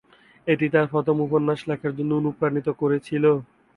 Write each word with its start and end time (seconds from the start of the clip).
এটি 0.47 0.65
তাকে 0.65 0.75
তার 0.75 0.91
প্রথম 0.93 1.15
উপন্যাস 1.21 1.59
লেখার 1.69 1.93
জন্য 1.97 2.11
অনুপ্রাণিত 2.21 2.67
করেছিল। 2.81 3.23